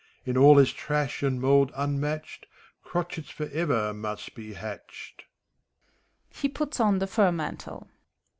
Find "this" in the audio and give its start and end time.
0.55-0.71